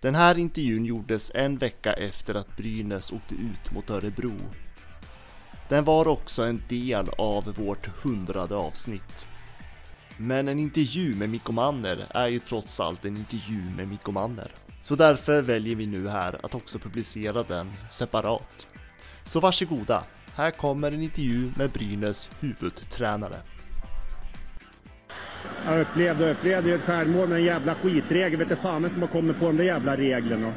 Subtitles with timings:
[0.00, 4.34] Den här intervjun gjordes en vecka efter att Brynäs åkte ut mot Örebro.
[5.68, 9.26] Den var också en del av vårt hundrade avsnitt.
[10.16, 14.50] Men en intervju med Mikko Manner är ju trots allt en intervju med Mikko Manner.
[14.82, 18.66] Så därför väljer vi nu här att också publicera den separat.
[19.24, 20.04] Så varsågoda,
[20.34, 23.36] här kommer en intervju med Brynäs huvudtränare.
[25.68, 28.38] Jag upplevde och upplevde ju ett självmål med en jävla skitregel.
[28.38, 30.52] Vet du fan som har kommit på de där jävla reglerna.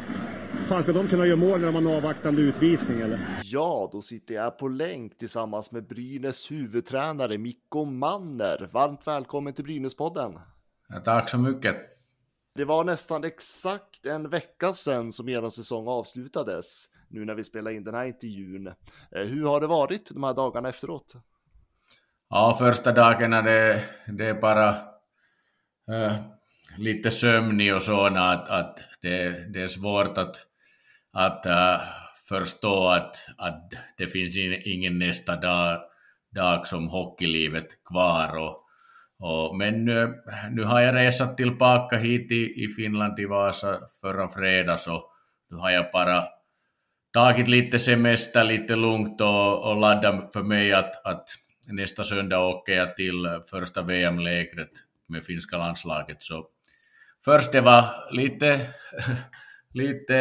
[0.67, 3.19] Fan ska de kunna göra mål när de har en avvaktande utvisning eller?
[3.43, 8.69] Ja, då sitter jag på länk tillsammans med Brynäs huvudtränare Mikko Manner.
[8.73, 10.39] Varmt välkommen till Brynäspodden.
[10.89, 11.75] Ja, tack så mycket.
[12.55, 17.71] Det var nästan exakt en vecka sedan som er säsong avslutades, nu när vi spelar
[17.71, 18.67] in den här intervjun.
[18.67, 18.73] Eh,
[19.11, 21.15] hur har det varit de här dagarna efteråt?
[22.29, 24.90] Ja, första dagarna det, det är bara
[25.91, 26.13] äh,
[26.77, 30.35] lite sömnig och sådana, att, att det, det är svårt att,
[31.13, 31.81] att äh,
[32.29, 35.81] förstå att, att det finns ingen nästa dag,
[36.35, 38.37] dag som hockeylivet kvar.
[38.37, 38.65] Och,
[39.19, 40.13] och, men nu,
[40.51, 45.11] nu har jag resat tillbaka hit i, i Finland, i Vasa, förra fredags och
[45.49, 46.23] nu har jag bara
[47.13, 51.25] tagit lite semester, lite lugnt och, och laddat för mig att, att
[51.71, 54.71] nästa söndag åker jag till första VM-lägret
[55.11, 56.21] med finska landslaget.
[56.23, 56.47] Så
[57.25, 58.59] först det var lite,
[59.73, 60.17] lite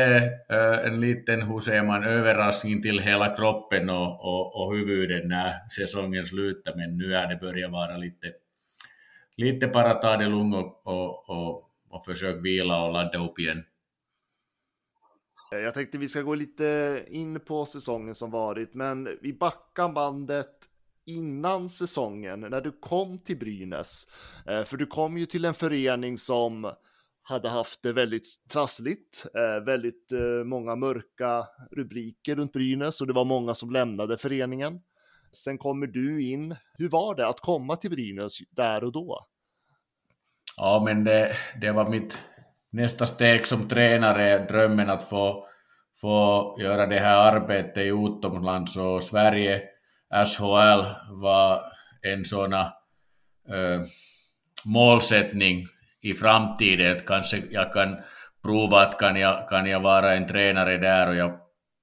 [0.48, 5.68] eh, en liten, hur säger man, överraskning till hela kroppen och, och, och huvudet när
[5.68, 8.33] säsongen slutade, men nu är det börjat vara lite,
[9.36, 13.64] lite bara ta det lugnt och, och, och, och försök vila och ladda upp igen.
[15.52, 20.70] Jag tänkte vi ska gå lite in på säsongen som varit, men vi backar bandet
[21.06, 24.06] innan säsongen när du kom till Brynäs.
[24.47, 26.73] Eh, för du kom ju till en förening som
[27.29, 33.12] hade haft det väldigt trassligt, eh, väldigt eh, många mörka rubriker runt Brynäs och det
[33.12, 34.81] var många som lämnade föreningen.
[35.33, 36.57] Sen kommer du in.
[36.79, 39.27] Hur var det att komma till Brynäs där och då?
[40.57, 42.19] Ja, men det, det var mitt
[42.70, 45.47] nästa steg som tränare, drömmen att få,
[46.01, 49.63] få göra det här arbetet i utomlands och Sverige
[50.11, 51.63] SHL var
[52.03, 52.71] en sån äh,
[54.65, 55.65] målsättning
[56.03, 57.97] i framtiden, att kanske jag kan
[58.43, 61.39] prova att kan jag, kan jag vara en tränare där och jag,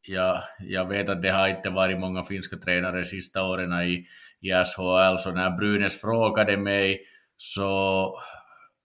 [0.07, 4.05] jag, jag vet att det har inte varit många finska tränare sista åren i,
[4.41, 7.01] i SHL, så när Brynäs frågade mig
[7.37, 8.13] så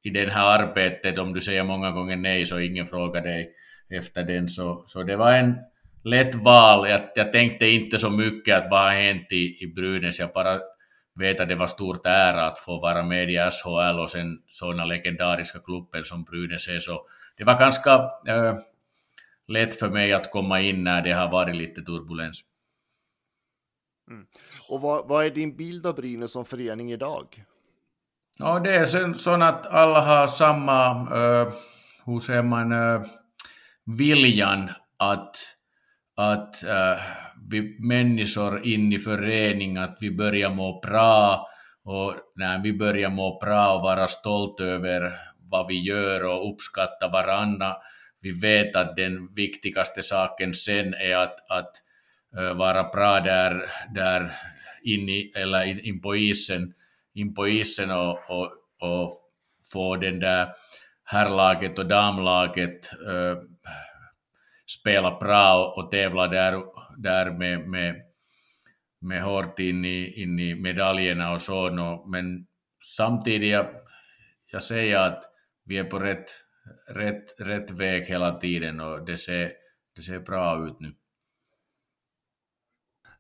[0.05, 3.51] i det här arbetet, om du säger många gånger nej så ingen frågar dig
[3.91, 5.57] efter den, så, så det var en
[6.05, 6.89] lätt val.
[6.89, 10.21] Jag, jag tänkte inte så mycket att vad har hänt i, i Brynäs.
[10.21, 10.61] Jag bara
[11.15, 14.85] vet att det var stort ära att få vara med i SHL och sen sådana
[14.85, 16.81] legendariska klubben som Brynäs är.
[16.81, 17.95] Så det var ganska
[18.29, 18.55] äh,
[19.49, 22.41] lätt för mig att komma in när det har varit lite turbulens.
[24.11, 24.27] Mm.
[24.69, 27.45] Och vad, vad, är din bild av Brynäs som förening idag?
[28.39, 31.53] Ja, det är så, så att alla har samma, äh,
[32.07, 33.03] hur säger man, äh,
[33.85, 35.37] viljan att
[36.17, 36.99] att äh,
[37.50, 41.49] vi människor in i förening, att vi börjar må bra
[41.84, 45.12] och när vi börjar må bra och vara stolta över
[45.50, 47.77] vad vi gör och uppskatta varandra,
[48.21, 51.71] vi vet att den viktigaste saken sen är att, att
[52.39, 53.62] äh, vara bra där,
[53.94, 54.33] där
[54.83, 56.73] in, i, eller in, in på isen,
[57.15, 59.11] in på isen och, och, och
[59.73, 60.49] få den där
[61.05, 63.39] herrlaget och damlaget äh,
[64.81, 66.62] spela bra och tävla där,
[66.97, 68.03] där med, med,
[69.00, 71.71] med hårt in i, in i medaljerna och så.
[71.71, 72.47] No, men
[72.97, 73.66] samtidigt, jag,
[74.53, 75.25] jag säger att
[75.65, 76.31] vi är på rätt,
[76.94, 79.53] rätt, rätt väg hela tiden och det ser,
[79.97, 80.94] det ser bra ut nu.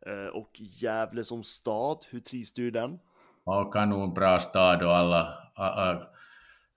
[0.06, 2.98] Eh, och Gävle som stad, hur trivs du i den?
[3.44, 6.12] Ja, kanon, bra stad och alla, alla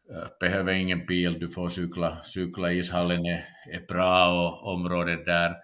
[0.10, 5.56] Äh, behöver ingen bil, du får cykla, cykla ishallen är, är bra och området där.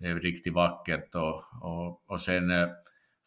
[0.00, 2.68] Är riktigt vackert och, och, och sen äh,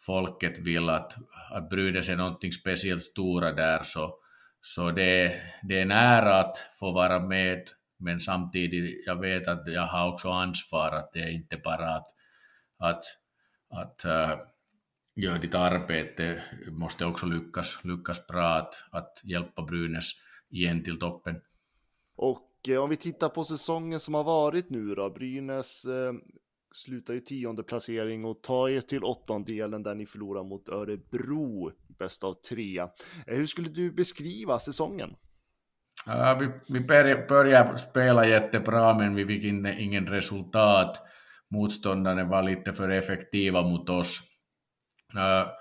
[0.06, 1.13] folket vill att,
[1.51, 4.15] att Brynäs är någonting speciellt stora där så,
[4.62, 7.62] så det, det är en ära att få vara med
[8.00, 12.07] men samtidigt jag vet att jag har också ansvar att det är inte bara att,
[12.80, 13.03] att,
[13.69, 14.39] att äh,
[15.15, 20.12] göra ditt arbete, måste också lyckas, lyckas bra att, att hjälpa Brynäs
[20.53, 21.35] igen till toppen.
[22.15, 26.13] Och eh, om vi tittar på säsongen som har varit nu då, Brynäs eh,
[26.73, 32.23] slutar ju tionde placering och tar er till åttondelen där ni förlorar mot Örebro, bäst
[32.23, 32.79] av tre.
[32.79, 32.88] Eh,
[33.25, 35.15] hur skulle du beskriva säsongen?
[36.05, 36.85] Ja, vi, vi
[37.27, 41.01] började spela jättebra, men vi fick in, ingen resultat.
[41.49, 44.21] Motståndarna var lite för effektiva mot oss.
[45.15, 45.51] Uh,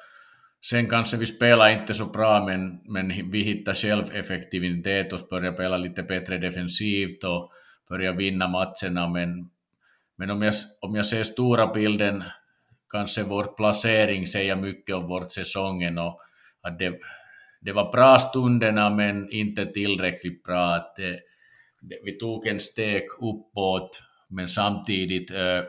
[0.64, 5.76] sen kanske vi spelade inte så bra, men, men vi hittade själveffektivitet och började spela
[5.76, 7.52] lite bättre defensivt och
[7.88, 9.08] började vinna matcherna.
[9.08, 9.50] Men,
[10.16, 12.24] men om, jag, om jag ser stora bilden,
[12.92, 16.18] kanske vår placering säger mycket om vår säsongen och
[16.62, 16.98] att det,
[17.60, 20.74] det var bra stunderna men inte tillräckligt bra.
[20.74, 21.20] Att det,
[21.80, 25.60] det, vi tog en steg uppåt men samtidigt äh,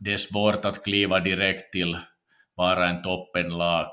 [0.00, 1.98] det är svårt att kliva direkt till
[2.54, 3.86] vara en toppenlag.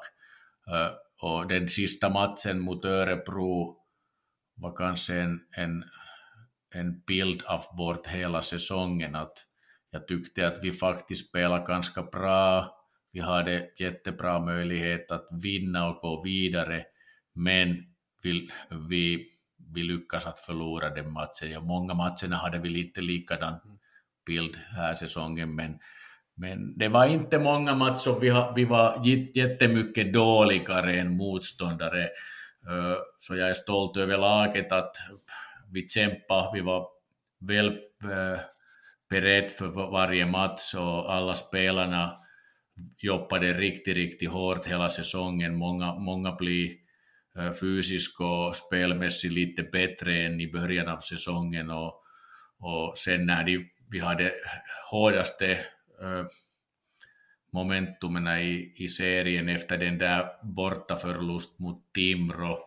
[1.21, 3.77] Och den sista matchen mot Örebro
[4.55, 5.83] var kanske en, en,
[6.75, 9.15] en bild av vårt hela säsongen.
[9.15, 9.33] Att
[9.91, 12.77] jag tyckte att vi faktiskt spelade ganska bra.
[13.11, 16.85] Vi hade jättebra möjlighet att vinna och gå vidare
[17.33, 17.77] men
[18.23, 18.49] vi,
[18.89, 19.27] vi,
[19.73, 21.51] vi lyckas att förlora den matchen.
[21.51, 23.59] Ja, många matcherna hade vi lite likadan
[24.25, 25.79] bild här säsongen, men,
[26.35, 29.07] men det var inte många matcher vi, vi var
[29.37, 32.03] jättemycket dåligare än motståndare.
[32.69, 34.95] Eh, så jag är stolt över laget att
[35.71, 36.87] vi kämpade, vi var
[37.39, 37.67] väl
[38.03, 38.39] eh,
[39.09, 42.23] beredd för varje match och alla spelarna
[42.97, 45.55] jobbade riktigt, riktigt hårt hela säsongen.
[45.55, 46.71] Många, många blir
[47.37, 51.93] eh, fysiskt och spelmässigt lite bättre än i början av säsongen och,
[52.59, 54.31] och sen när de, vi hade
[54.91, 55.59] hårdaste
[56.03, 56.29] momentumerna
[57.53, 62.57] momentumen i, i serien efter den där bortaförlust mot Timrå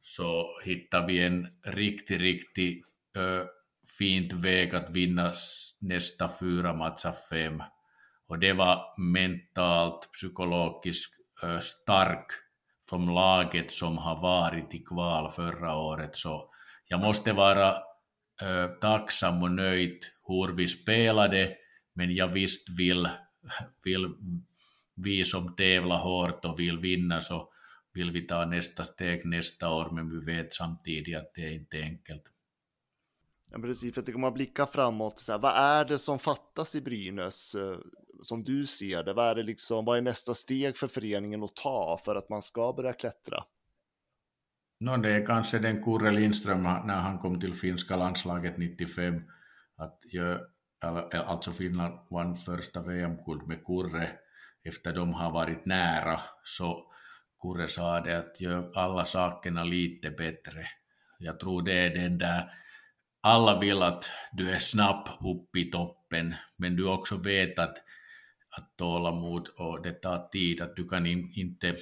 [0.00, 2.84] så hittade vi en riktigt, riktigt
[3.16, 3.46] äh,
[3.98, 5.32] fint väg att vinna
[5.80, 7.62] nästa fyra matcher fem.
[8.28, 12.26] Och det var mentalt, psykologiskt äh, stark
[12.90, 16.50] från laget som har varit i kval förra året, så
[16.88, 17.68] jag måste vara
[18.42, 21.56] äh, tacksam och nöjd hur vi spelade,
[21.96, 23.08] men jag visst vill,
[23.84, 24.14] vill
[24.94, 27.52] vi som tävlar hårt och vill vinna så
[27.92, 31.82] vill vi ta nästa steg nästa år, men vi vet samtidigt att det är inte
[31.82, 32.22] enkelt.
[33.50, 36.74] Ja, precis, för att om man blickar framåt, så här, vad är det som fattas
[36.74, 37.78] i Brynäs eh,
[38.22, 39.12] som du ser det?
[39.12, 42.42] Vad är, det liksom, vad är nästa steg för föreningen att ta för att man
[42.42, 43.44] ska börja klättra?
[44.80, 49.22] No, det är kanske den Kurre Lindström när han kom till finska landslaget 95,
[49.76, 50.38] att jag,
[51.26, 54.10] alltså Finland vann första VM-guld med Kurre
[54.64, 56.92] efter de har varit nära, så
[57.42, 60.66] Kurre sa det att gör alla sakerna lite bättre.
[61.18, 62.50] Jag tror det är den där
[63.26, 67.76] alla vill att du är snabb upp i toppen, men du också vet att,
[68.56, 71.76] att tålamod och det tar tid, att du kan in, inte,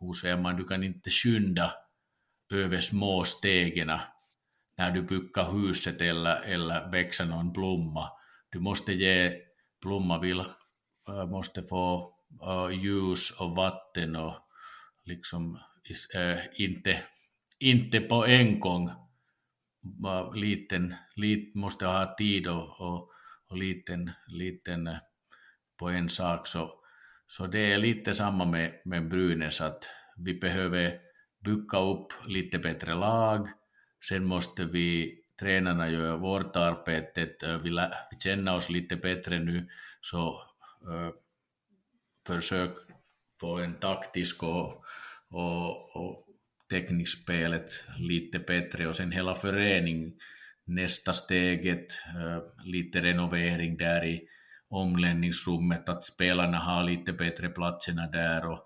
[0.00, 1.72] hur säger man, du kan inte skynda
[2.54, 3.92] över små stegen
[4.78, 8.10] när du bygger huset eller, eller växer någon blomma.
[8.52, 9.32] Du måste ge,
[9.80, 10.40] blomma vill,
[11.08, 14.34] äh, måste få uh, äh, ljus och vatten och
[15.04, 15.58] liksom
[16.14, 17.02] äh, inte,
[17.58, 18.90] inte på äh, äh, en gång
[19.80, 23.10] var liten, lit, måste ha tid och, och,
[23.48, 24.90] och liten, liten
[25.78, 26.46] på en sak.
[26.46, 26.72] Så,
[27.26, 29.84] så det är lite samma med, med Brynäs, att
[30.16, 30.98] vi behöver
[31.44, 33.48] bygga upp lite bättre lag.
[34.08, 37.70] Sen måste vi, tränarna gör vårt arbete, eh, vi,
[38.10, 39.68] vi känner oss lite bättre nu,
[40.00, 40.42] så
[40.88, 41.10] äh,
[42.26, 42.70] försök
[43.40, 44.84] få en taktisk och,
[45.28, 46.24] och, och
[46.70, 48.88] teknikspelet lite bättre.
[48.88, 50.12] Och sen hela föreningen,
[50.64, 51.86] nästa steget,
[52.16, 54.28] eh, lite renovering där i
[54.68, 58.50] omklädningsrummet, att spelarna har lite bättre platserna där.
[58.50, 58.60] Och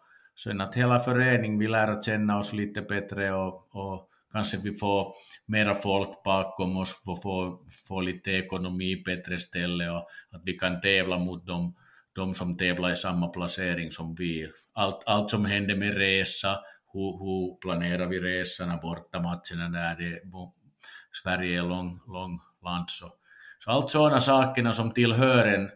[0.44, 5.14] sen att hela föreningen vi lär känna oss lite bättre och, och kanske vi får
[5.46, 7.58] mera folk bakom oss, får få,
[7.88, 11.74] få lite ekonomi bättre ställe och att vi kan tävla mot dem,
[12.14, 14.48] de som tävlar i samma placering som vi.
[14.74, 16.58] Allt, allt som händer med resa,
[16.92, 20.20] hur, hur planerar vi resorna, bortamatcherna när det
[21.22, 22.90] Sverige är lång, lång land.
[22.90, 23.12] Så,
[23.58, 25.70] så allt sådana sakerna som tillhör en,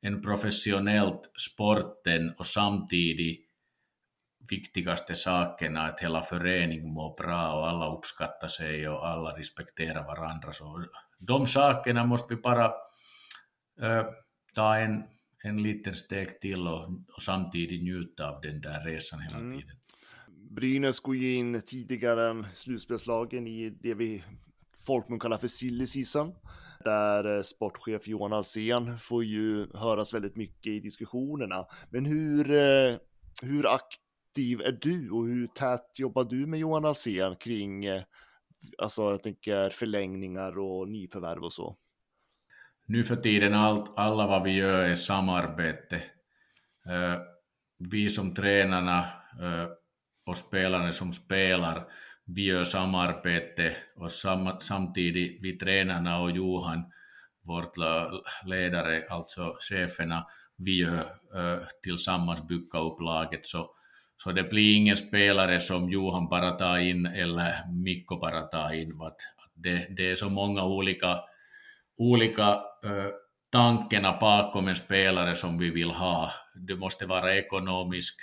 [0.00, 3.43] en professionellt sporten och samtidigt
[4.50, 10.52] viktigaste sakerna att hela föreningen mår bra och alla uppskattar sig och alla respekterar varandra.
[10.52, 10.84] Så
[11.18, 12.64] de sakerna måste vi bara
[13.82, 14.04] äh,
[14.54, 15.02] ta en,
[15.44, 19.58] en liten steg till och, och samtidigt njuta av den där resan hela mm.
[19.58, 19.76] tiden.
[20.50, 24.24] Brynäs går ju in tidigare än slutspelslagen i det vi
[24.86, 26.34] folkmun kallar för silly season.
[26.84, 31.66] Där eh, sportchef Johan Alsen får ju höras väldigt mycket i diskussionerna.
[31.90, 32.96] Men hur, eh,
[33.42, 34.03] hur aktiv
[34.42, 38.02] är du och hur tätt jobbar du med Johan Alsen kring eh,
[38.78, 41.76] alltså jag tänker förlängningar och nyförvärv och så?
[42.86, 45.96] Nu för tiden allt, alla vad vi gör är samarbete.
[46.88, 47.20] Eh,
[47.90, 48.98] vi som tränarna
[49.40, 49.68] eh,
[50.26, 51.84] och spelarna som spelar,
[52.26, 56.84] vi gör samarbete och sam, samtidigt vi tränarna och Johan,
[57.42, 57.76] vårt
[58.46, 60.26] ledare, alltså cheferna,
[60.56, 61.08] vi gör
[61.82, 63.46] tillsammans bygga upp laget.
[63.46, 63.70] Så,
[64.24, 69.02] så det blir ingen spelare som Johan bara tar in eller Mikko bara tar in.
[69.02, 69.16] Att
[69.54, 71.20] det, det är så många olika,
[71.98, 72.48] olika
[72.84, 73.10] äh,
[73.52, 76.30] tankarna bakom en spelare som vi vill ha.
[76.54, 78.14] Det måste vara ekonomisk,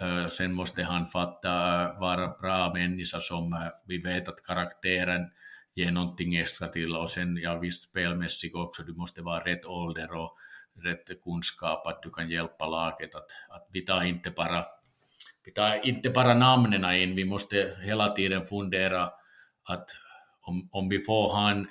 [0.00, 5.30] äh, sen måste han fatta, äh, vara bra människa som vi vet att karaktären
[5.74, 10.16] ger någonting extra till och sen ja visst spelmässigt också, du måste vara rätt ålder
[10.16, 10.36] och
[10.84, 13.14] rätt kunskap att du kan hjälpa laget.
[13.14, 14.64] Att, att vi tar inte bara
[15.50, 19.10] tar inte bara namnen in, vi måste hela tiden fundera
[19.68, 19.84] att
[20.40, 21.68] om, om vi får han,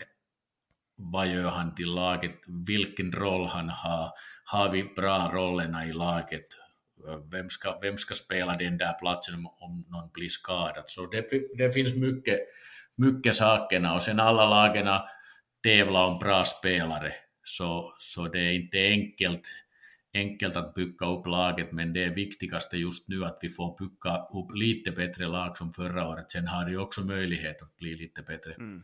[0.98, 2.36] vad gör han till laget,
[2.67, 4.12] vilken roll han har,
[4.46, 6.46] har vi bra rollerna i laget,
[7.32, 10.84] vem ska, vem ska spela den där platsen om någon blir skadad.
[10.88, 11.25] Så det,
[11.58, 12.39] det finns mycket,
[12.98, 13.96] mycket sakerna.
[13.96, 15.00] Och sen alla lagen
[15.63, 17.13] tävlar om bra spelare.
[17.44, 19.41] Så, så det är inte enkelt,
[20.15, 24.17] enkelt att bygga upp laget, men det är viktigaste just nu att vi får bygga
[24.17, 26.31] upp lite bättre lag som förra året.
[26.31, 28.53] Sen har det också möjlighet att bli lite bättre.
[28.53, 28.84] Mm.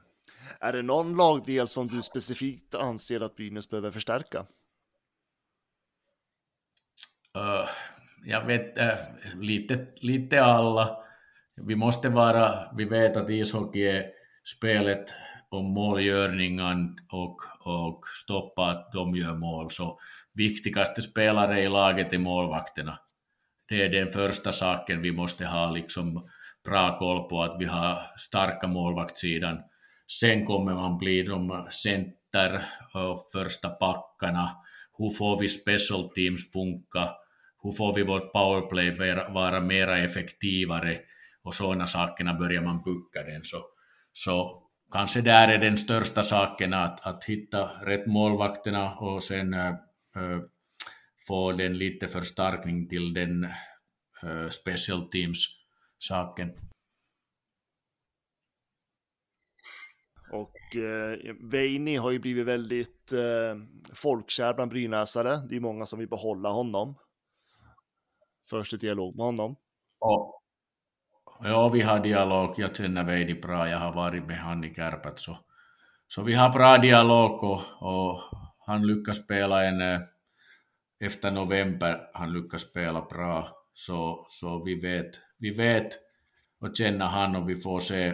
[0.59, 4.39] Är det någon lagdel som du specifikt anser att Brynäs behöver förstärka?
[7.37, 7.69] Uh,
[8.25, 10.97] jag vet uh, lite, lite alla.
[11.61, 14.05] Vi måste vara, vi vet att ishockey är
[14.43, 15.13] spelet
[15.49, 19.71] om målgörningen och, och stoppa att de gör mål.
[19.71, 19.99] Så
[20.33, 22.99] viktigaste spelare i laget är målvakterna.
[23.69, 26.29] Det är den första saken vi måste ha liksom
[26.69, 29.59] bra koll på, att vi har starka målvaktssidan.
[30.19, 34.49] Sen kommer man bli de center och första packarna.
[34.97, 37.09] Hur får vi special teams funka?
[37.63, 38.91] Hur får vi vårt powerplay
[39.33, 40.97] vara mera effektivare?
[41.43, 43.43] Och sådana sakerna börjar man bygga den.
[43.43, 43.57] Så,
[44.13, 49.73] så kanske där är den största saken att, att hitta rätt målvakterna och sen äh,
[51.27, 53.43] få den lite förstärkning till den
[54.23, 56.51] äh, special teams-saken.
[60.31, 63.55] Och eh, Veini har ju blivit väldigt eh,
[63.93, 65.47] folkkär bland brynäsare.
[65.49, 66.95] Det är många som vill behålla honom.
[68.49, 69.55] Först dialog med honom.
[69.99, 70.41] Ja.
[71.43, 72.53] Ja, vi har dialog.
[72.57, 73.69] Jag känner Veidi bra.
[73.69, 75.19] Jag har varit med han i Kärpät.
[75.19, 75.37] Så,
[76.07, 78.17] så vi har bra dialog och, och
[78.65, 79.81] han lyckas spela en...
[79.81, 80.01] Eh,
[80.99, 83.47] efter november han lyckas spela bra.
[83.73, 85.91] Så, så vi, vet, vi vet
[86.59, 88.09] och känner han och vi får se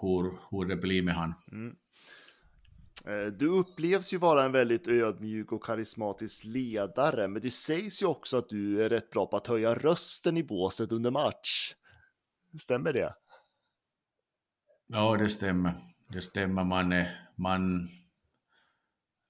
[0.00, 1.34] hur, hur det blir med han.
[1.52, 1.76] Mm.
[3.06, 8.06] Eh, du upplevs ju vara en väldigt ödmjuk och karismatisk ledare, men det sägs ju
[8.06, 11.74] också att du är rätt bra på att höja rösten i båset under match.
[12.58, 13.14] Stämmer det?
[14.86, 15.72] Ja, det stämmer.
[16.08, 16.64] Det stämmer.
[16.64, 17.88] Man är, man...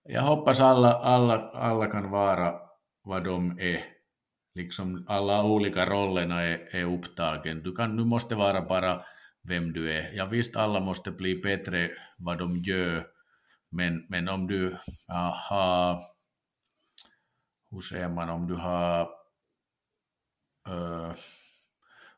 [0.04, 2.60] Jag hoppas alla, alla, alla kan vara
[3.02, 3.84] vad de är.
[4.54, 7.62] Liksom alla olika rollerna är, e, är e upptagen.
[7.62, 9.02] Du, kan, du måste vara bara
[9.48, 10.12] vem du är.
[10.12, 13.06] Ja visst, alla måste bli bättre vad de gör,
[13.70, 14.76] men, men om du
[15.48, 16.00] har,
[17.70, 19.08] hur säger man, om du har
[20.68, 21.14] Äh,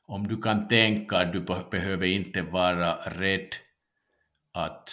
[0.06, 3.48] om du kan tänka att du behöver inte vara rädd
[4.52, 4.88] att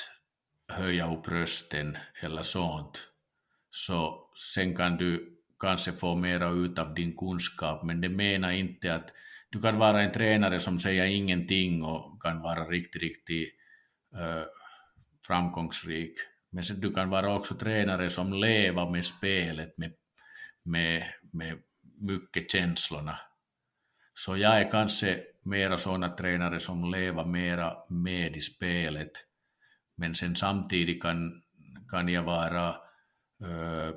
[0.71, 3.11] höja upp rösten eller sånt,
[3.69, 8.95] så sen kan du kanske få mera ut av din kunskap, men det menar inte
[8.95, 9.13] att
[9.49, 13.53] du kan vara en tränare som säger ingenting och kan vara riktigt, riktigt
[14.15, 14.43] äh,
[15.27, 16.13] framgångsrik.
[16.51, 19.93] Men sen du kan vara också tränare som lever med spelet, med,
[20.63, 21.57] med, med
[22.01, 23.17] mycket känslorna
[24.13, 29.11] så jag är kanske mera sådana tränare som lever mera med i spelet.
[30.01, 31.41] Men sen samtidigt kan,
[31.89, 32.69] kan jag vara,
[33.41, 33.95] äh,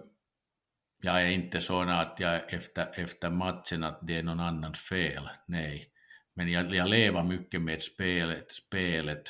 [1.02, 5.28] jag är inte sån att jag efter, efter matchen att det är någon annans fel,
[5.48, 5.86] nej.
[6.34, 9.22] Men jag, jag lever mycket med spelet, spelet.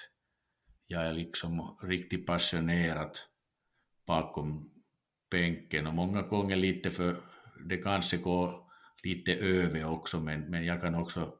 [0.86, 3.18] Jag är liksom riktigt passionerad
[4.06, 4.70] bakom
[5.30, 7.16] bänken och många gånger lite för,
[7.68, 8.70] det kanske går
[9.02, 11.34] lite över också, men, men jag kan också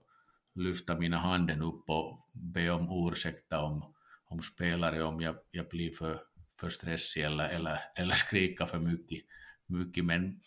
[0.55, 3.94] lyfta mina handen upp och be om ursäkt om,
[4.35, 6.19] om spelare om jag, jag blir för,
[6.61, 9.25] för stressig eller, eller, eller skrika för mycket,
[9.67, 10.05] mycket.
[10.05, 10.41] Men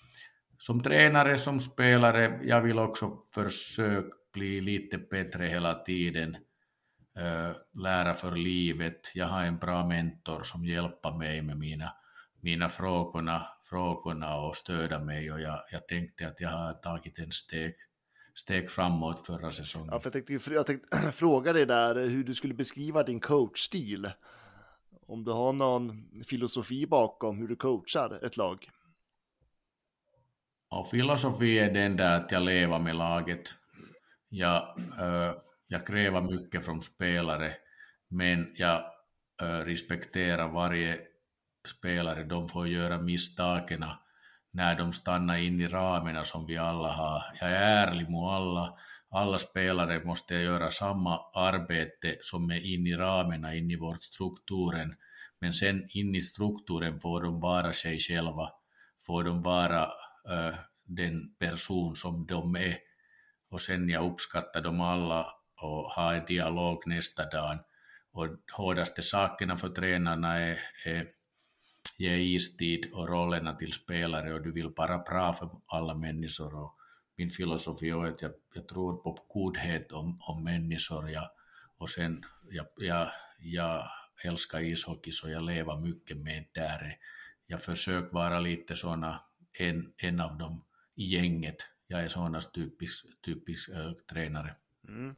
[0.57, 6.35] som tränare, som spelare, jag vill också försöka bli lite bättre hela tiden.
[7.19, 7.51] Eh,
[7.83, 9.11] lära för livet.
[9.15, 11.93] Jag har en bra mentor som hjälper mig med mina,
[12.41, 17.31] mina frågorna, frågorna och stöder mig och jag, jag tänkte att jag har tagit en
[17.31, 17.73] steg,
[18.37, 19.89] steg framåt förra säsongen.
[19.91, 24.11] Ja, för jag, tänkte, jag tänkte fråga dig där hur du skulle beskriva din coachstil.
[25.07, 28.69] Om du har någon filosofi bakom hur du coachar ett lag.
[30.69, 33.55] Och filosofi är den där att jag lever med laget.
[34.29, 34.55] Jag,
[34.99, 35.33] äh,
[35.67, 37.53] jag kräver mycket från spelare,
[38.07, 38.83] men jag
[39.41, 40.99] äh, respekterar varje
[41.67, 42.23] spelare.
[42.23, 43.83] De får göra misstagen
[44.57, 45.69] när de stannar in i
[46.23, 47.23] som vi alla har.
[47.41, 48.73] Jag är ärlig mot alla.
[49.09, 54.95] Alla spelare måste göra samma arbete som är in i ramarna, in i vårt strukturen.
[55.41, 58.49] Men sen in i strukturen får de vara sig själva.
[59.07, 59.83] Får de vara
[60.29, 62.77] äh, den person som de är.
[63.51, 65.25] Och sen jag uppskattar dem alla
[65.61, 67.59] och har en dialog nästa dag.
[68.13, 71.05] Och hårdaste sakerna för tränarna är, är
[71.99, 76.55] ge istid och rollerna till spelare och du vill bara bra för alla människor.
[76.55, 76.75] Och
[77.17, 81.09] min filosofi är att jag, jag tror på godhet om, om människor.
[81.09, 81.31] ja,
[81.77, 83.07] och sen, jag, jag,
[83.39, 83.83] jag
[84.25, 86.95] älskar ishockey så jag lever mycket med där.
[87.47, 89.19] Jag försöker vara lite såna
[89.59, 90.63] en, en av dem
[90.95, 91.55] i gänget.
[91.87, 94.55] Jag är sånas typisk, typisk äh, tränare.
[94.87, 95.15] Mm.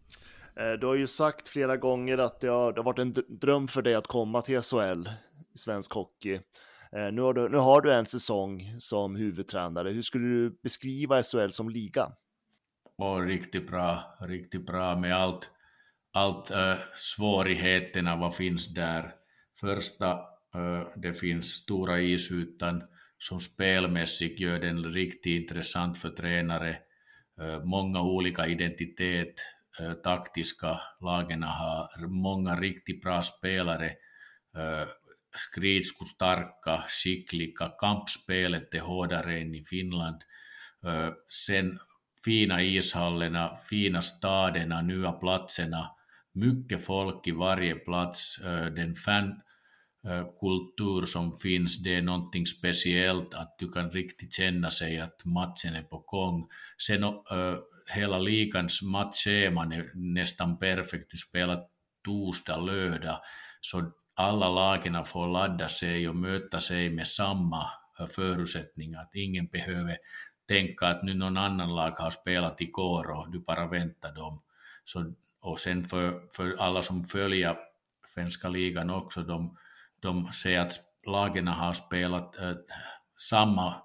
[0.55, 3.67] Eh, du har ju sagt flera gånger att det har, det har varit en dröm
[3.67, 5.03] för dig att komma till SHL,
[5.55, 6.39] svensk hockey.
[6.95, 9.89] Eh, nu har, du, nu har du en säsong som huvudtränare.
[9.89, 12.11] Hur skulle du beskriva SHL som liga?
[12.97, 15.51] Oh, riktigt bra, riktigt bra med allt,
[16.13, 19.11] allt äh, svårigheterna vad finns där.
[19.59, 20.11] Första,
[20.55, 22.83] äh, det finns stora isytan
[23.17, 26.69] som spelmässigt gör den riktigt intressant för tränare.
[27.41, 29.33] Äh, många olika identitet,
[30.03, 33.91] taktiska lagen har många riktigt bra spelare
[35.35, 40.21] skridskostarka, skickliga, kampspelet är hårdare än i Finland.
[41.47, 41.79] Sen
[42.25, 45.91] fina ishallerna, fina staderna, nya platserna,
[46.33, 48.39] mycket folk i varje plats,
[48.75, 49.35] den fankultur
[51.05, 55.83] som finns, det är någonting speciellt att du kan riktigt känna sig att matchen är
[55.83, 56.47] på gång.
[56.77, 57.03] Sen
[57.93, 61.59] hela ligans matchschema är nästan perfekt, du spelar
[62.05, 63.21] torsdag, lördag,
[63.61, 69.01] så alla lagen får ladda sig och möta sig med samma eh, förutsättningar.
[69.01, 69.97] Att ingen behöver
[70.47, 74.41] tänka att nu någon annan lag har spelat igår och du bara väntar dem.
[74.83, 77.57] Så, och sen för, för alla som följer
[78.07, 79.57] svenska ligan också, de,
[79.99, 80.73] de ser att
[81.05, 82.51] lagen har spelat äh,
[83.17, 83.75] samma,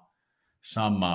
[0.61, 1.13] samma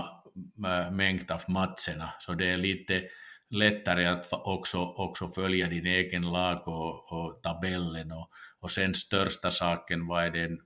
[0.66, 3.02] äh, mängd av matcherna, så det är lite
[3.50, 9.50] lättare att också, också följa din egen lag och, och tabellen och, och sen största
[9.50, 10.60] saken, vad är den,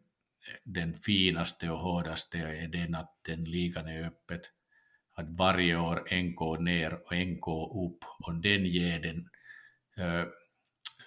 [0.64, 4.40] den finaste och hårdaste, är den att den ligan är öppet.
[5.16, 7.48] Att varje år NK ner och NK
[7.86, 9.28] upp och den ger den
[9.98, 10.26] äh,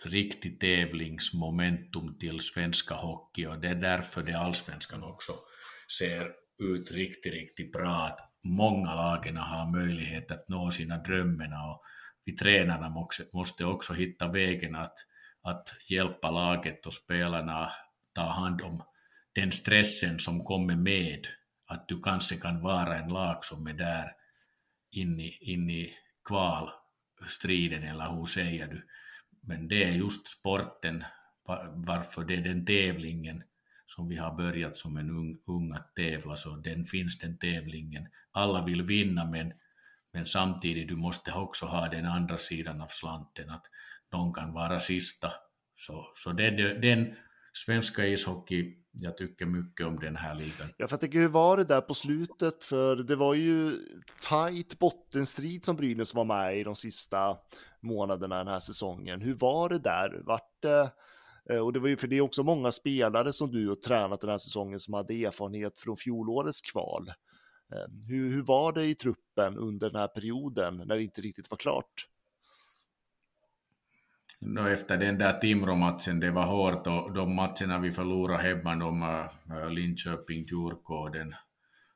[0.06, 5.34] riktig tävlingsmomentum till svenska hockey och det är därför det allsvenskan också
[6.00, 8.18] ser ut riktigt, riktigt bra.
[8.44, 11.84] Många lagen har möjlighet att nå sina drömmar och
[12.26, 14.94] vi tränarna måste också hitta vägen att,
[15.42, 17.72] att hjälpa laget och spelarna
[18.14, 18.84] ta hand om
[19.34, 21.28] den stressen som kommer med
[21.68, 24.12] att du kanske kan vara en lag som är där
[24.92, 25.94] in i, in i
[26.26, 28.88] kvalstriden eller hur säger du.
[29.42, 31.04] Men det är just sporten,
[31.74, 33.44] varför det är den tävlingen
[33.88, 38.08] som vi har börjat som en ung, ung att tävla, så den finns den tävlingen.
[38.32, 39.54] Alla vill vinna, men,
[40.14, 43.66] men samtidigt du måste också ha den andra sidan av slanten, att
[44.14, 45.32] någon kan vara sista.
[45.76, 47.16] Så, så den, den
[47.54, 50.68] svenska ishockey, jag tycker mycket om den här ligan.
[50.78, 52.64] Ja, för jag tänker, hur var det där på slutet?
[52.64, 53.72] För det var ju
[54.22, 57.38] tajt bottenstrid som Brynäs var med i de sista
[57.82, 59.22] månaderna den här säsongen.
[59.22, 60.22] Hur var det där?
[60.26, 60.90] Vart det Eh,
[61.50, 64.22] Eh, och det var ju för det är också många spelare som du har tränat
[64.22, 67.10] den här säsongen som hade erfarenhet från fjolårets kval.
[67.74, 71.52] Eh, hur, hur var det i truppen under den här perioden när det inte riktigt
[71.52, 72.08] var klart?
[74.40, 79.04] No, efter den där Timrå-matchen, det var hårt och de matcherna vi förlorade hemma, de
[79.04, 81.36] eh, Linköping, Djurgården,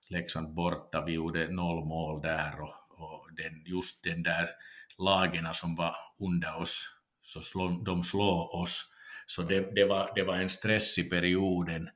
[0.09, 4.49] Leksand borta, vi gjorde noll mål där och, och den, just den där
[4.97, 6.89] lagen som var under oss,
[7.21, 8.90] så slå, de slår oss
[9.35, 11.89] så det, det, var, det var en stress i perioden.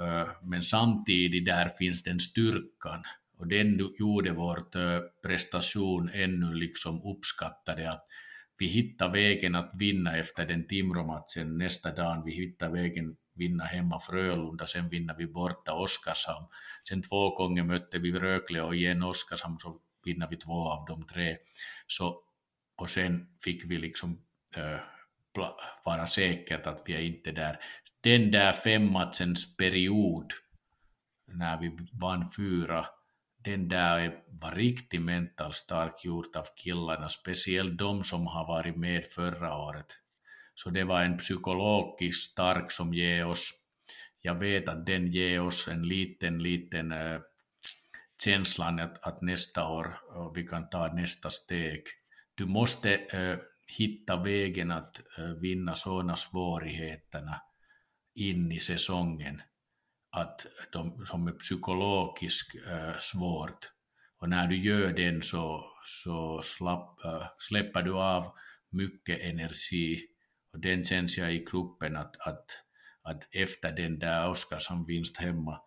[0.00, 3.02] Eh, men samtidigt där finns den styrkan
[3.38, 8.04] och den gjorde vår eh, prestation ännu liksom uppskattade att
[8.58, 12.22] vi hittade vägen att vinna efter den Timrå-matchen nästa dag.
[12.24, 16.46] Vi hittade vägen vinna hemma Frölunda, sen vinna vi borta Oskarshamn.
[16.88, 21.06] Sen två gånger mötte vi Rögle och igen Oskarshamn, så vinna vi två av de
[21.06, 21.36] tre.
[21.86, 22.22] Så,
[22.76, 24.20] och sen fick vi liksom
[24.56, 24.80] äh,
[25.84, 27.58] vara säkert att vi är inte där.
[28.00, 30.32] Den där femmatchens period,
[31.32, 32.86] när vi vann fyra,
[33.44, 39.04] den där var riktigt mentalt stark gjort av killarna, speciellt de som har varit med
[39.04, 39.86] förra året.
[40.54, 43.50] Så det var en psykologisk stark som ger oss,
[44.20, 47.20] jag vet att den ger oss en liten, liten äh,
[48.24, 51.82] känslan att, att nästa år äh, vi kan ta nästa steg.
[52.34, 53.38] Du måste äh,
[53.68, 57.40] hitta vägen att eh, vinna sådana svårigheterna
[58.14, 59.42] in i säsongen
[60.10, 63.58] att de, som är psykologiskt äh, svårt.
[64.20, 68.26] Och när du gör den så, så slapp, äh, släpper du av
[68.70, 70.00] mycket energi.
[70.52, 72.46] Och den känns jag i gruppen att, att,
[73.02, 75.60] att efter den där Oskarshamn-vinst hemma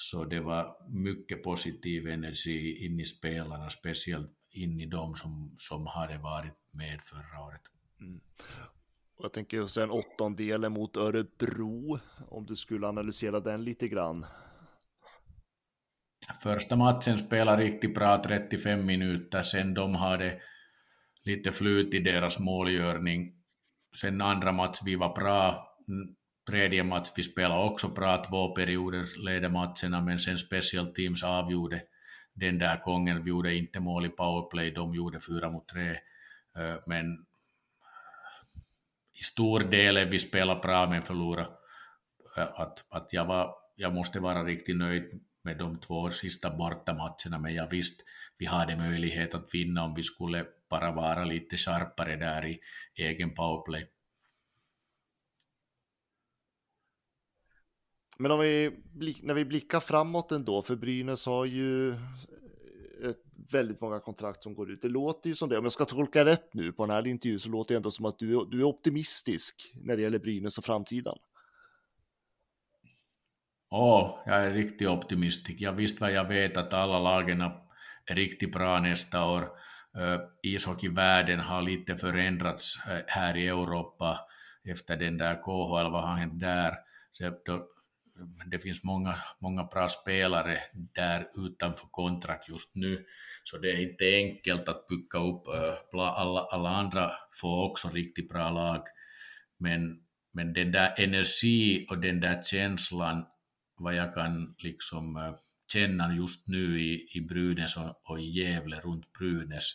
[0.00, 5.86] så det var mycket positiv energi in i spelarna, speciellt in i de som, som
[5.86, 7.62] hade varit med förra året.
[8.00, 8.20] Mm.
[9.18, 14.26] Jag tänker sen åttondelen mot Örebro, om du skulle analysera den lite grann.
[16.42, 20.40] Första matchen spelade riktigt bra 35 minuter, sen de hade
[21.24, 23.34] lite flyt i deras målgörning.
[24.00, 25.68] Sen andra match vi var bra,
[26.50, 31.82] tredje match vi spelade också bra, två perioder ledde matcherna, men sen special teams avgjorde
[32.38, 33.22] den där gången.
[33.22, 35.90] Vi gjorde inte mål i powerplay, de gjorde fyra mot tre.
[36.58, 38.60] Eh, men eh,
[39.20, 41.48] i stor del är vi spelar bra men förlorar.
[42.36, 47.38] Eh, att, att jag, var, jag måste vara riktigt nöjd med de två sista bortamatcherna,
[47.40, 48.04] men jag visste
[48.38, 52.60] vi hade möjlighet att vinna om vi skulle bara vara lite skarpare där i
[52.94, 53.86] egen powerplay.
[58.18, 58.70] Men om vi,
[59.22, 61.96] när vi blickar framåt ändå, för Brynäs har ju eh,
[63.10, 63.16] ett,
[63.52, 64.82] väldigt många kontrakt som går ut.
[64.82, 67.38] Det låter ju som det, om jag ska tolka rätt nu på den här intervjun
[67.38, 70.64] så låter det ändå som att du, du är optimistisk när det gäller Brynäs och
[70.64, 71.16] framtiden.
[73.70, 75.60] Ja, oh, jag är riktigt optimistisk.
[75.60, 79.42] Jag visste vad jag vet att alla lagen är riktigt bra nästa år.
[79.42, 84.18] Uh, ishockeyvärlden har lite förändrats eh, här i Europa
[84.70, 86.74] efter den där KHL, vad har hänt där?
[87.12, 87.68] Så då,
[88.46, 90.58] det finns många, många bra spelare
[90.94, 93.04] där utanför kontrakt just nu,
[93.44, 95.46] så det är inte enkelt att bygga upp.
[95.46, 98.82] Eh, alla, alla andra får också riktigt bra lag,
[99.58, 99.98] men,
[100.32, 103.24] men den där energi och den där känslan,
[103.78, 105.34] vad jag kan liksom eh,
[105.72, 109.72] känna just nu i, i Brynäs och, och i Gävle runt Brynäs,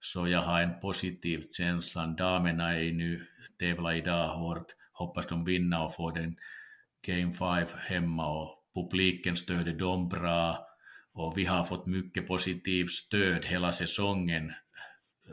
[0.00, 2.06] så jag har en positiv känsla.
[2.06, 3.26] Damerna är nu
[3.58, 6.36] tävlar idag hårt, hoppas de vinner och får den
[7.06, 10.66] Game 5 hemma och publiken stödde dem bra.
[11.12, 14.50] Och vi har fått mycket positivt stöd hela säsongen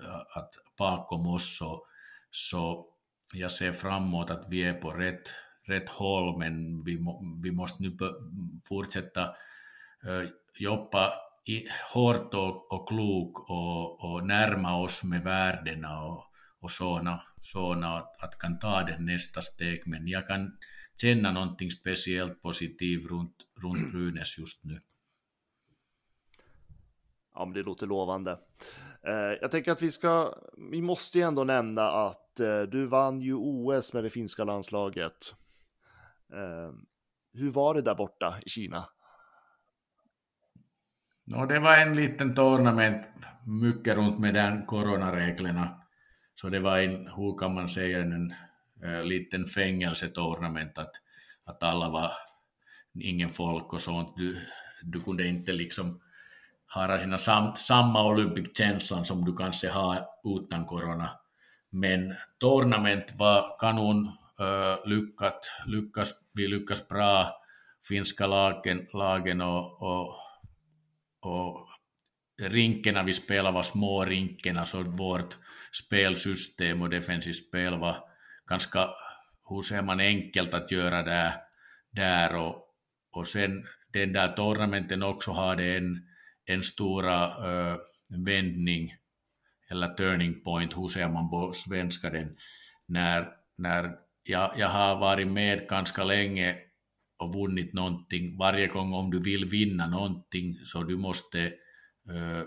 [0.01, 1.57] eh, att bakom oss.
[1.57, 1.85] Så,
[2.29, 2.85] så
[3.33, 5.33] jag ser framåt att vi är på rätt,
[5.67, 7.97] rätt håll men vi, må, vi måste nu
[8.63, 9.23] fortsätta
[10.07, 10.29] äh,
[10.59, 11.11] jobba
[11.45, 16.25] i, hårt och, och klok och, och närma oss med värdena och,
[16.59, 19.83] och såna, såna att, att kan ta det nästa steg.
[19.85, 20.57] Men jag kan
[21.01, 24.81] känna någonting speciellt positivt runt, runt Brynäs just nu.
[27.33, 28.31] Ja, men det låter lovande.
[29.07, 30.33] Eh, jag tänker att vi ska,
[30.71, 35.35] vi måste ju ändå nämna att eh, du vann ju OS med det finska landslaget.
[36.33, 36.73] Eh,
[37.33, 38.85] hur var det där borta i Kina?
[41.25, 43.07] No, det var en liten tournament,
[43.47, 45.81] mycket runt med den coronareglerna.
[46.35, 48.33] Så det var en, hur kan man säga, en
[48.83, 50.91] Eh, liten fängelsetornament att,
[51.45, 52.11] att alla var
[52.99, 54.13] ingen folk och sånt.
[54.17, 54.41] Du,
[54.81, 56.01] du kunde inte liksom
[56.73, 61.09] ha sina sam, samma Olympic-känslan som du kanske har utan corona.
[61.69, 64.05] Men tornament var kanon
[64.39, 67.27] äh, lyckat, lyckas, vi lyckas bra,
[67.87, 70.15] finska lagen, lagen och, och,
[71.21, 71.69] och
[72.41, 75.37] rinkerna vi spelade var små rinkerna, så vårt
[75.71, 78.10] spelsystem och defensivt spel var
[78.51, 78.89] ganska,
[79.49, 81.31] hur säger man, enkelt att göra där,
[81.91, 82.55] där och,
[83.11, 86.07] och sen den där tournamenten också hade en,
[86.45, 87.77] en stora uh,
[88.25, 88.93] vändning
[89.69, 92.35] eller turning point, hur säger man på svenska den,
[92.87, 96.57] när, när jag, jag har varit med ganska länge
[97.17, 98.37] och vunnit någonting.
[98.37, 101.39] Varje gång om du vill vinna någonting så du måste
[102.11, 102.43] uh,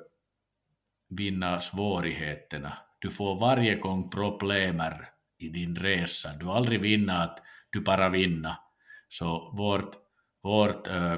[1.08, 2.72] vinna svårigheterna.
[2.98, 6.32] du får varje gång problemer i din resa.
[6.40, 8.58] Du aldrig vinna att du bara vinna.
[9.08, 9.96] Så vårt,
[10.42, 11.16] vårt äh,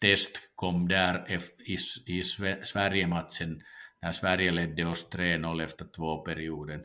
[0.00, 1.32] test kom där
[1.66, 2.22] i, i
[2.64, 3.62] Sverige-matchen
[4.02, 6.84] när Sverige ledde oss 3-0 efter två perioden.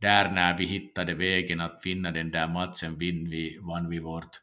[0.00, 4.36] Där när vi hittade vägen att vinna den där matchen vinn vi, vann vi vårt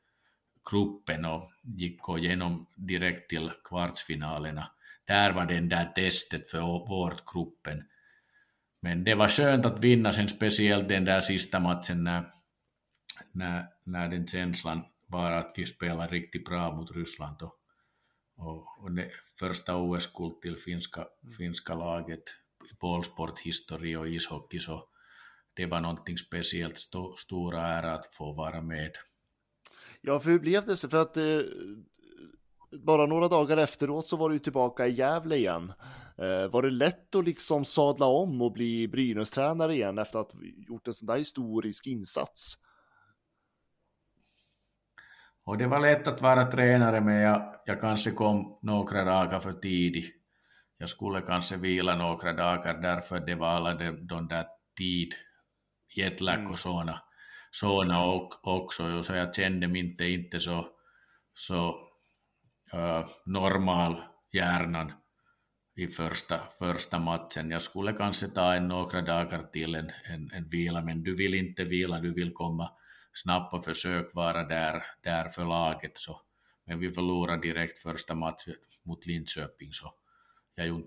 [0.72, 4.72] gruppen och gick igenom direkt till kvartsfinalerna.
[5.06, 7.84] Där var den där testet för vårt gruppen.
[8.82, 12.24] Men det var skönt att vinna sen speciellt den där sista matchen när,
[13.32, 17.56] när, när den känslan var att vi spelade riktigt bra mot Ryssland och,
[18.38, 19.10] och, och det
[19.40, 21.06] första OS-guld till finska,
[21.38, 22.24] finska laget
[22.72, 24.90] i bollsporthistoria och ishockey så
[25.54, 28.92] det var någonting speciellt st stora ära att få vara med.
[30.02, 30.78] Ja, för hur blev det?
[30.78, 31.24] För att eh,
[32.72, 35.74] bara några dagar efteråt så var du tillbaka i Gävle igen.
[36.18, 40.40] Eh, var det lätt att liksom sadla om och bli Brynäs-tränare igen efter att ha
[40.68, 42.58] gjort en sån där historisk insats?
[45.46, 49.52] Och det var lätt att vara tränare, men jag, jag kanske kom några dagar för
[49.52, 50.14] tidigt.
[50.80, 54.46] Jag skulle kanske vila några dagar därför det var alla de, de där
[54.78, 55.14] tid,
[55.96, 56.52] jetlag mm.
[56.52, 57.02] och såna,
[57.52, 58.06] såna
[58.44, 59.04] också.
[59.04, 60.68] Så jag kände mig inte, inte så,
[61.34, 61.87] så
[63.26, 64.02] normal
[64.34, 64.92] hjärnan
[65.76, 67.52] i första, första matchen.
[67.52, 71.34] Jag skulle kanske ta en några dagar till en, en, en vila, men du vill
[71.34, 72.72] inte vila, du vill komma
[73.14, 75.98] snabbt och försök vara där, där för laget.
[75.98, 76.22] Så.
[76.66, 79.94] Men vi förlorade direkt första matchen mot Linköping, så
[80.56, 80.84] jag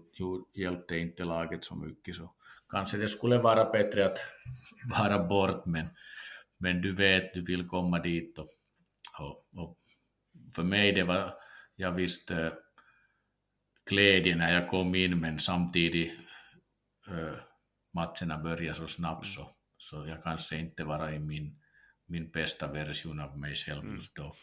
[0.54, 2.16] hjälpte inte laget så mycket.
[2.16, 2.34] Så
[2.68, 4.18] kanske det skulle vara bättre att
[4.98, 5.88] vara bort, men,
[6.58, 8.38] men du vet, du vill komma dit.
[8.38, 8.48] Och,
[9.20, 9.76] och, och
[10.54, 11.34] för mig det var
[11.80, 12.52] jag visste
[13.90, 16.12] glädje när jag kom in, men samtidigt
[17.08, 17.38] äh,
[17.94, 21.60] matcherna började så snabbt så, så jag kanske inte var i min,
[22.06, 23.94] min bästa version av mig själv mm.
[23.94, 24.34] just då.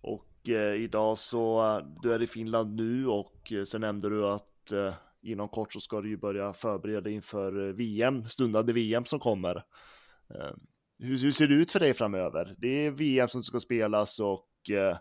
[0.00, 4.72] Och eh, idag så, du är i Finland nu och eh, sen nämnde du att
[4.72, 9.20] eh, inom kort så ska du ju börja förbereda inför eh, VM, stundande VM som
[9.20, 9.56] kommer.
[10.34, 10.54] Eh,
[10.98, 12.54] hur, hur, ser det ut för dig framöver?
[12.58, 14.96] Det är VM som ska spelas och eh,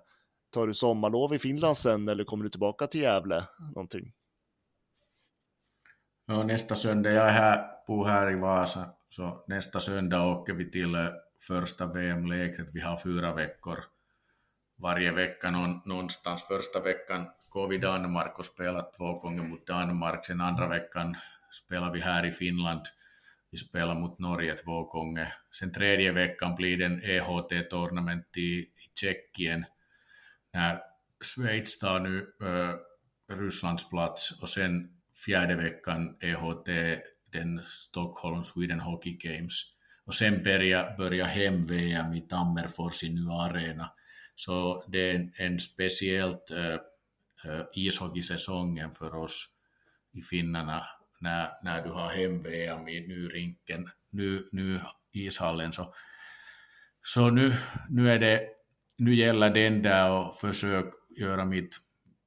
[0.49, 3.43] Tar du sommarlov i Finland sen eller kommer du tillbaka till Gävle
[3.75, 4.13] någonting?
[6.25, 10.71] Ja, nästa söndag, jag är här, bor här i Vasa, så nästa söndag åker vi
[10.71, 11.07] till eh,
[11.47, 12.67] första VM-lägret.
[12.73, 13.79] Vi har fyra veckor
[14.77, 16.43] varje vecka någon, någonstans.
[16.43, 20.25] Första veckan går vi Danmark och spelar två gånger mot Danmark.
[20.25, 21.15] Sen andra veckan
[21.51, 22.81] spelar vi här i Finland.
[23.51, 25.33] Vi spelar mot Norge två gånger.
[25.59, 29.65] Sen tredje veckan blir det en EHT-tournament i, i Tjeckien
[30.53, 30.81] när
[31.21, 32.75] Schweiz tar nu äh,
[33.35, 34.89] Rysslands plats och sen
[35.25, 36.69] fjärde veckan EHT,
[37.31, 39.61] den Stockholm Sweden Hockey Games.
[40.05, 43.91] Och sen börjar börja hem-VM i Tammerfors i nya arena.
[44.35, 46.73] Så det är en, en speciellt äh,
[47.53, 49.47] äh, ishockeysäsongen för oss
[50.11, 50.83] i finnarna
[51.21, 54.79] när, när du har hem-VM i nyrinken, ny, ny
[55.13, 55.73] ishallen.
[55.73, 55.93] Så,
[57.01, 57.53] så nu,
[57.89, 58.47] nu är det
[58.99, 60.85] nu gäller det där och försök
[61.19, 61.77] göra mitt,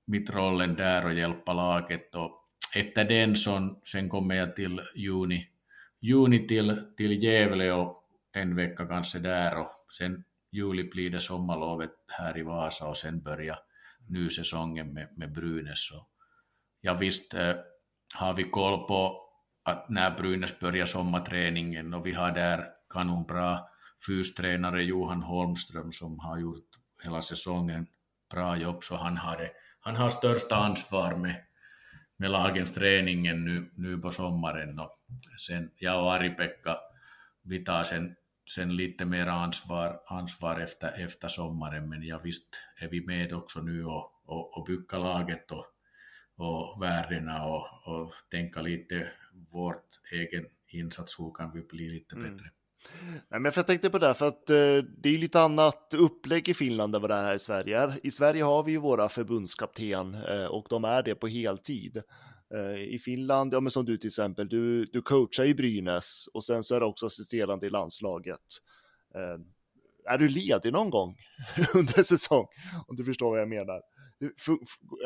[0.06, 2.14] mitt rollen där och hjälpa laget.
[2.14, 2.42] Och
[2.76, 5.46] efter den så, sen kommer jag till juni,
[6.00, 7.98] juni till, till Gävle och
[8.36, 13.22] en vecka kanske där och sen juli blir det sommarlovet här i Vasa och sen
[13.22, 13.58] börjar
[14.08, 15.90] nysäsongen med, med Brynäs.
[15.90, 16.08] Och
[16.80, 17.54] ja visst eh,
[18.14, 19.22] har vi koll på
[19.64, 23.58] att när Brynäs börjar sommarträningen och vi har där kanonbra
[24.06, 26.68] fystränare Johan Holmström som har gjort
[27.04, 27.86] hela säsongen
[28.32, 31.44] bra jobb, så han har, det, han har största ansvar med,
[32.16, 34.78] med lagens träningen nu, nu på sommaren.
[34.78, 34.90] Och
[35.46, 36.76] sen jag och Ari-Pekka,
[37.42, 38.14] vi tar sen,
[38.54, 42.48] sen lite mer ansvar, ansvar efter, efter sommaren, men ja, visst
[42.80, 45.66] är vi med också nu och, och, och bygga laget och,
[46.36, 49.08] och värdena och, och tänka lite
[49.50, 52.38] vårt egen insats, hur kan vi bli lite mm.
[53.28, 54.56] Nej, men jag tänkte på det, för att eh,
[55.02, 57.92] det är lite annat upplägg i Finland än vad det är här i Sverige.
[58.02, 62.02] I Sverige har vi ju våra förbundskapten eh, och de är det på heltid.
[62.54, 66.44] Eh, I Finland, ja men som du till exempel, du, du coachar i Brynäs och
[66.44, 68.40] sen så är du också assisterande i landslaget.
[69.14, 69.40] Eh,
[70.12, 71.16] är du ledig någon gång
[71.74, 72.46] under säsong?
[72.86, 73.82] Om du förstår vad jag menar.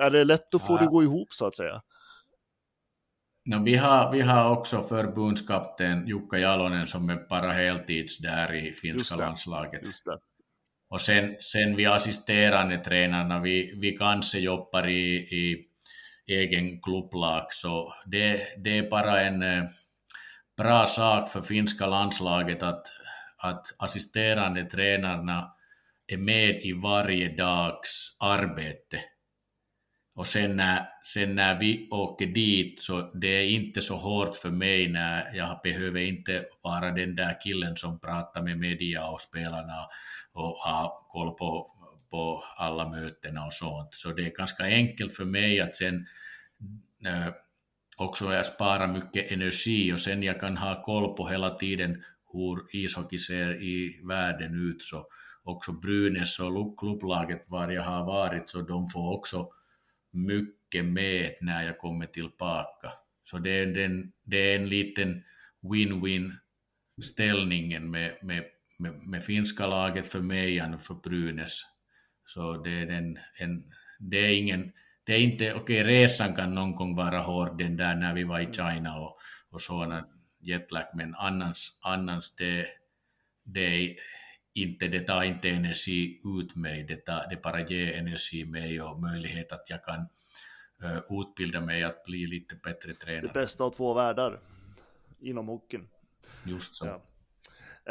[0.00, 0.78] Är det lätt att få ja.
[0.78, 1.82] det att gå ihop så att säga?
[3.46, 8.72] No, vi, har, vi har också förbundskapten Jukka Jalonen som är bara heltids där i
[8.72, 9.82] finska landslaget.
[10.90, 15.66] Och sen, sen vi assisterande tränarna, vi, vi kanske jobbar i, i
[16.26, 19.68] egen klubblag, så det, det är bara en,
[20.56, 22.86] bra sak för finska landslaget att,
[23.38, 25.52] att assisterande tränarna
[26.12, 29.00] är med i varje dags arbete.
[30.16, 34.50] Och sen när, sen när vi åker dit så det är inte så hårt för
[34.50, 39.86] mig när jag behöver inte vara den där killen som pratar med media och spelarna
[40.32, 41.70] och har koll på,
[42.10, 43.94] på alla mötena och sånt.
[43.94, 46.06] Så det är ganska enkelt för mig att sen
[47.06, 47.28] äh,
[47.96, 52.02] också jag sparar mycket energi och sen jag kan ha koll på hela tiden
[52.32, 54.82] hur ishockey ser i världen ut.
[54.82, 55.06] Så
[55.44, 59.48] också Brynäs och klubblaget var jag har varit, så de får också
[60.16, 62.92] mycket med när jag kommer tillbaka.
[63.22, 65.22] Så det är, den, det är en liten
[65.62, 66.32] win-win
[67.02, 68.44] ställningen med, med,
[68.78, 71.62] med, med, finska laget för mig och för Brynäs.
[72.26, 73.64] Så det är, den, en,
[73.98, 74.72] det är ingen,
[75.04, 78.24] det är inte, okej okay, resan kan någon gång vara hård den där när vi
[78.24, 79.16] var i China och,
[79.50, 80.06] och sådana
[80.40, 82.66] jetlag, men annars, annars det,
[83.44, 83.96] det är
[84.56, 89.00] inte, det tar inte energi ut mig, det, tar, det bara ger energi mig och
[89.00, 90.00] möjlighet att jag kan
[90.84, 93.26] uh, utbilda mig att bli lite bättre tränare.
[93.26, 94.40] Det bästa av två världar
[95.20, 95.88] inom hockeyn.
[96.44, 96.86] Just så.
[96.86, 97.02] Ja.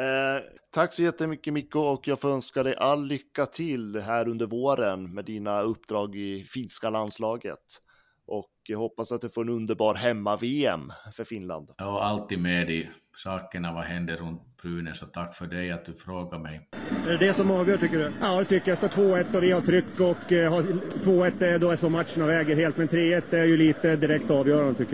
[0.03, 4.45] Eh, tack så jättemycket Mikko och jag får önska dig all lycka till här under
[4.45, 7.81] våren med dina uppdrag i finska landslaget.
[8.27, 11.69] Och jag hoppas att du får en underbar hemma-VM för Finland.
[11.77, 15.93] Är alltid med i sakerna, vad händer runt Brynäs och tack för dig att du
[15.93, 16.69] frågar mig.
[17.07, 18.11] Är det det som avgör tycker du?
[18.21, 21.71] Ja, jag tycker jag ska 2-1 och vi har tryck och eh, 2-1 är då
[21.71, 24.93] är så matcherna väger helt, men 3-1 är ju lite direkt avgörande tycker